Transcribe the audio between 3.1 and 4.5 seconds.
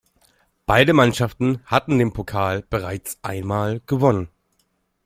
ein Mal gewonnen.